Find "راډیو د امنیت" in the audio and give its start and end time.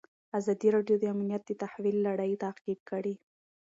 0.75-1.43